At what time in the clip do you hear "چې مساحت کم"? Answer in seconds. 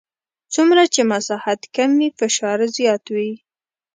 0.93-1.91